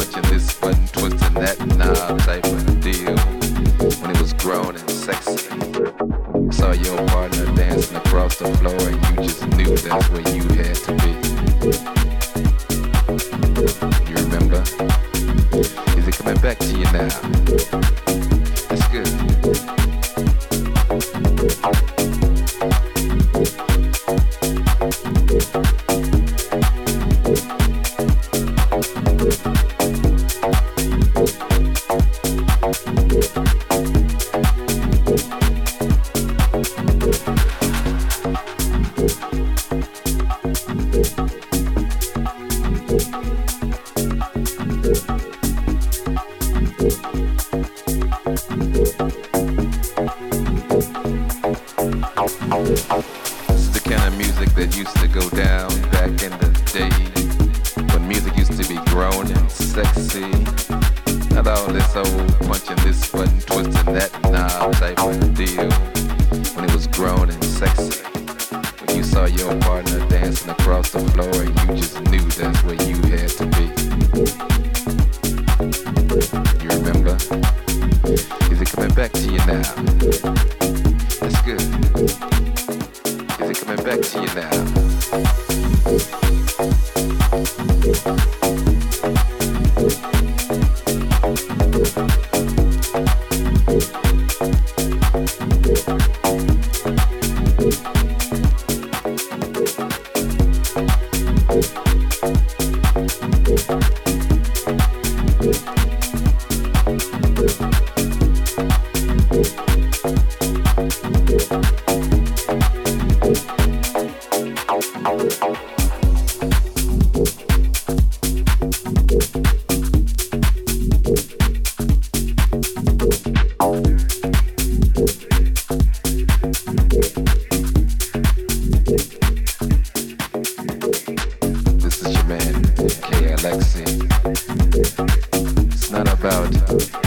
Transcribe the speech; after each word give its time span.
Twitching 0.00 0.30
this 0.30 0.58
button, 0.58 0.86
twisting 0.86 1.34
that 1.34 1.58
knob, 1.76 2.18
type 2.20 2.42
of 2.46 2.80
deal. 2.80 3.14
When 4.00 4.10
it 4.12 4.18
was 4.18 4.32
grown 4.32 4.74
and 4.74 4.90
sexy, 4.90 5.50
saw 6.50 6.72
your 6.72 7.06
partner 7.08 7.44
dancing 7.54 7.98
across 7.98 8.38
the 8.38 8.46
floor, 8.56 8.80
and 8.80 8.96
you 8.96 9.28
just 9.28 9.46
knew 9.48 9.76
that's 9.76 10.08
where 10.08 10.26
you 10.34 10.42
had 10.56 10.74
to 10.74 10.92
be. 11.04 11.19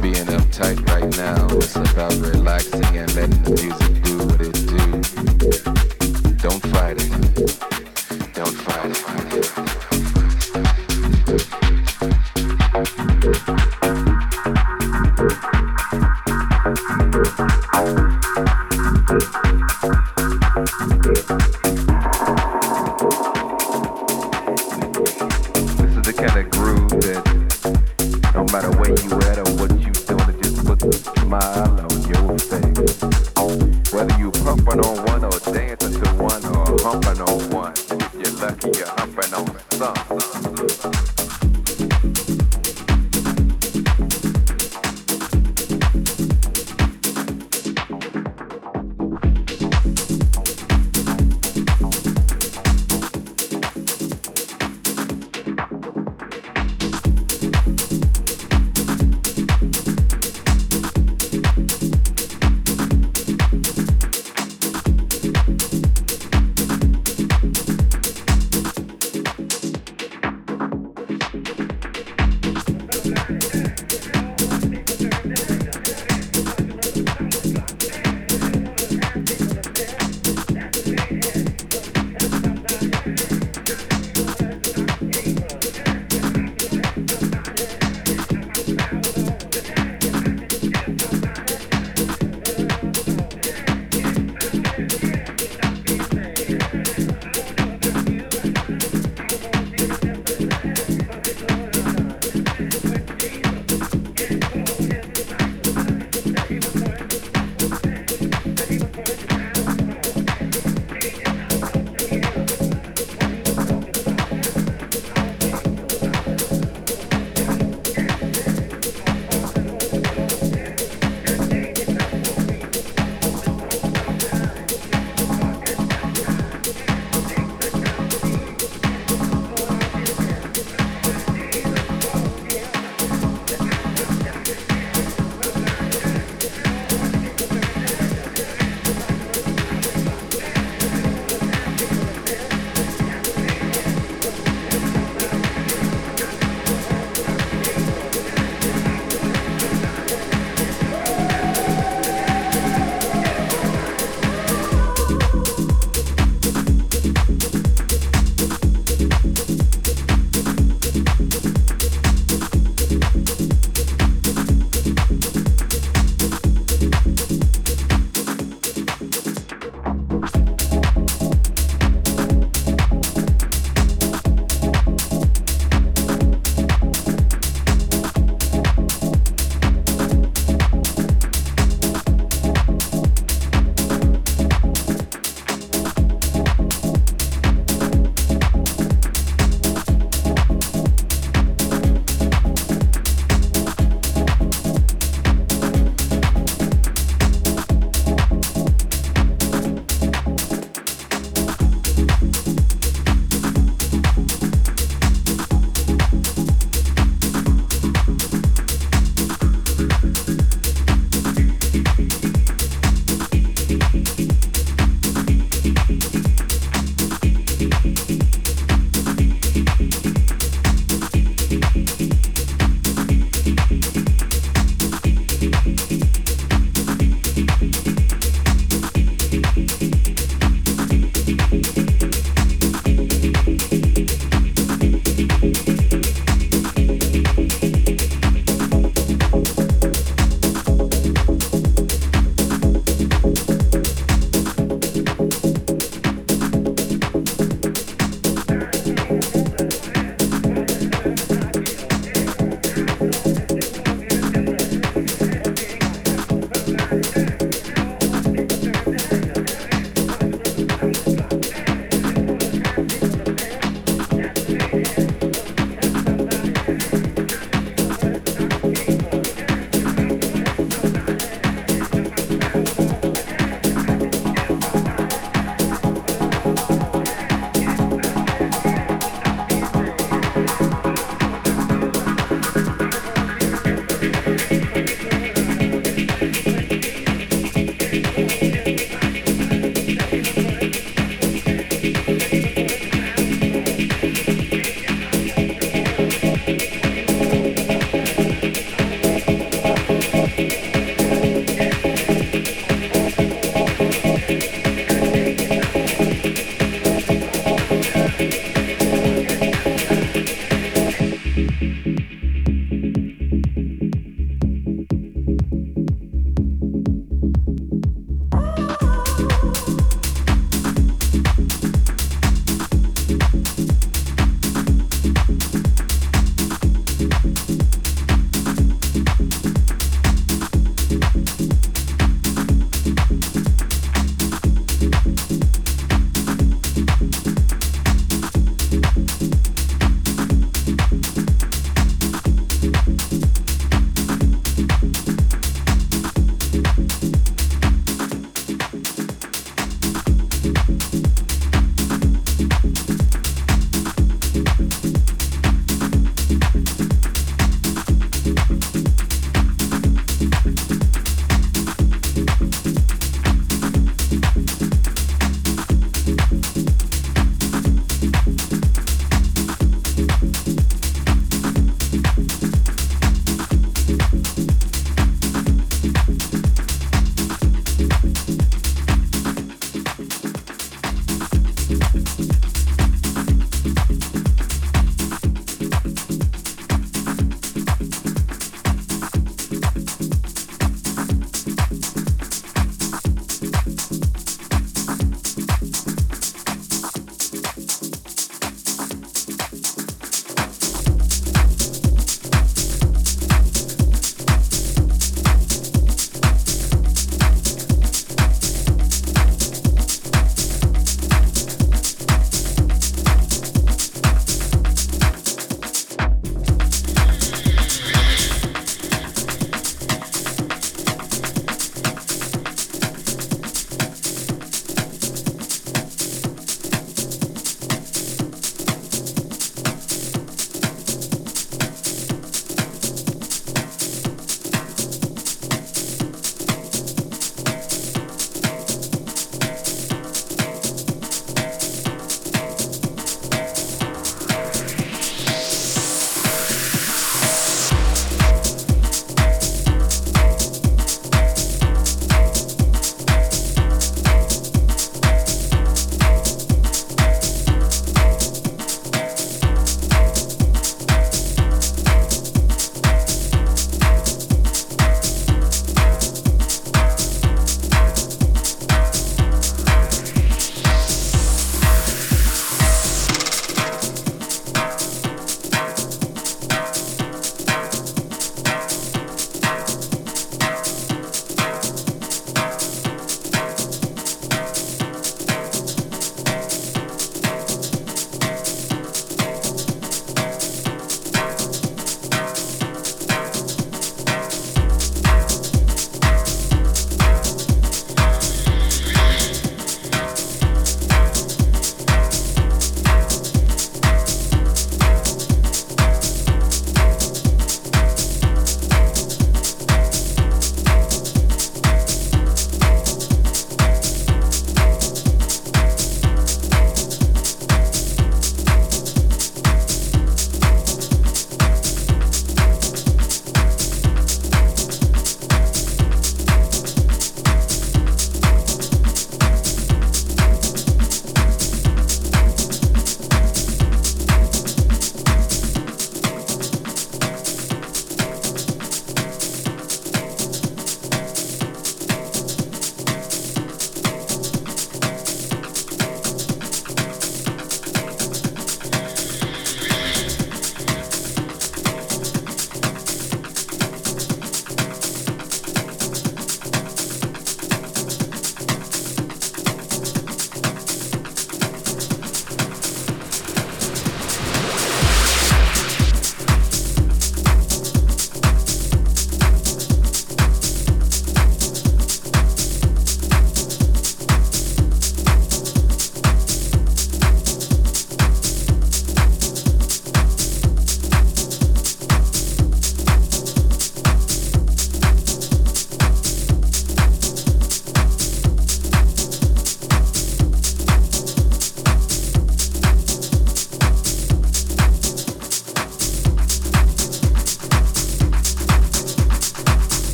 Being 0.00 0.26
uptight 0.26 0.78
right 0.88 1.16
now 1.16 1.46
It's 1.56 1.76
about 1.76 2.14
relaxing 2.14 2.84
and 2.96 3.14
letting 3.14 3.42
the 3.42 3.50
music 3.50 4.02
do 4.02 4.16
what 4.26 4.40
it 4.40 4.56
do. 4.66 4.86
Don't 6.38 6.62
fight 6.72 6.96
it. 6.98 7.65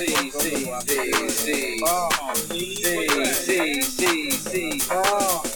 See, 0.00 0.30
see, 0.30 0.64
see, 0.86 1.28
see. 1.28 1.78
See, 2.48 2.76
see, 3.34 3.82
see, 3.82 4.30
see. 4.30 4.80
Hey, 4.88 5.49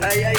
Ay, 0.00 0.22
ay, 0.22 0.37